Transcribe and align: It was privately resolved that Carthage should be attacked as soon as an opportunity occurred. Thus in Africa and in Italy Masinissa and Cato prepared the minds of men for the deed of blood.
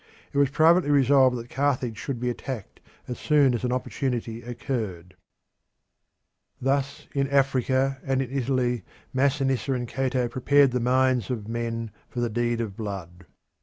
It 0.33 0.39
was 0.39 0.49
privately 0.49 0.89
resolved 0.89 1.37
that 1.37 1.51
Carthage 1.51 1.95
should 1.95 2.19
be 2.19 2.31
attacked 2.31 2.79
as 3.07 3.19
soon 3.19 3.53
as 3.53 3.63
an 3.63 3.71
opportunity 3.71 4.41
occurred. 4.41 5.15
Thus 6.59 7.05
in 7.13 7.29
Africa 7.29 8.01
and 8.03 8.19
in 8.19 8.31
Italy 8.35 8.83
Masinissa 9.13 9.73
and 9.75 9.87
Cato 9.87 10.27
prepared 10.27 10.71
the 10.71 10.79
minds 10.79 11.29
of 11.29 11.47
men 11.47 11.91
for 12.09 12.19
the 12.19 12.31
deed 12.31 12.61
of 12.61 12.75
blood. 12.75 13.27